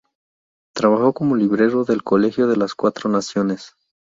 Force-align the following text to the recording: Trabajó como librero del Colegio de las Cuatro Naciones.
Trabajó 0.73 1.13
como 1.13 1.35
librero 1.35 1.83
del 1.83 2.01
Colegio 2.01 2.47
de 2.47 2.57
las 2.57 2.73
Cuatro 2.73 3.07
Naciones. 3.07 3.75